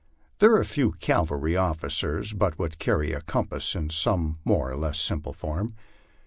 There 0.39 0.55
are 0.55 0.63
few 0.63 0.93
cavalry 0.93 1.55
officers 1.55 2.33
but 2.33 2.57
what 2.57 2.79
carry 2.79 3.11
a 3.11 3.21
compass 3.21 3.75
in 3.75 3.91
some 3.91 4.39
more 4.43 4.71
or 4.71 4.75
less 4.75 4.99
simple 4.99 5.31
form. 5.31 5.75